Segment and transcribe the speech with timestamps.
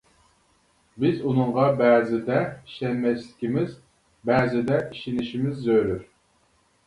[1.01, 3.75] بىز ئۇنىڭغا بەزىدە ئىشەنمەسلىكىمىز
[4.31, 6.01] بەزىدە ئىشىنىشىمىز زۆرۈر.